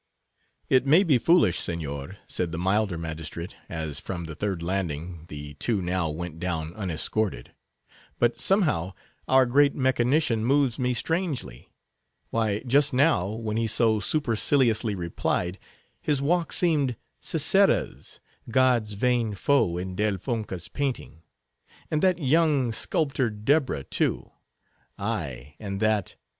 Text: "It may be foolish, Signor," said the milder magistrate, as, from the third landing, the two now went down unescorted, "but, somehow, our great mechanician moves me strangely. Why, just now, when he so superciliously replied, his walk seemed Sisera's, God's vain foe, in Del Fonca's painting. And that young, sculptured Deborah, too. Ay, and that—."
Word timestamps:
"It 0.67 0.83
may 0.87 1.03
be 1.03 1.19
foolish, 1.19 1.59
Signor," 1.59 2.17
said 2.25 2.51
the 2.51 2.57
milder 2.57 2.97
magistrate, 2.97 3.53
as, 3.69 3.99
from 3.99 4.23
the 4.25 4.33
third 4.33 4.63
landing, 4.63 5.25
the 5.27 5.53
two 5.53 5.79
now 5.79 6.09
went 6.09 6.39
down 6.39 6.73
unescorted, 6.73 7.53
"but, 8.17 8.39
somehow, 8.41 8.93
our 9.27 9.45
great 9.45 9.75
mechanician 9.75 10.43
moves 10.43 10.79
me 10.79 10.95
strangely. 10.95 11.69
Why, 12.31 12.61
just 12.65 12.95
now, 12.95 13.27
when 13.29 13.57
he 13.57 13.67
so 13.67 13.99
superciliously 13.99 14.95
replied, 14.95 15.59
his 16.01 16.19
walk 16.19 16.51
seemed 16.51 16.95
Sisera's, 17.19 18.19
God's 18.49 18.93
vain 18.93 19.35
foe, 19.35 19.77
in 19.77 19.95
Del 19.95 20.17
Fonca's 20.17 20.67
painting. 20.67 21.21
And 21.91 22.01
that 22.01 22.17
young, 22.17 22.71
sculptured 22.71 23.45
Deborah, 23.45 23.83
too. 23.83 24.31
Ay, 24.97 25.53
and 25.59 25.79
that—." 25.79 26.15